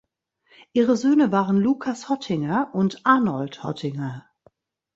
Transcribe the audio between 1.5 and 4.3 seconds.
Lukas Hottinger und Arnold Hottinger.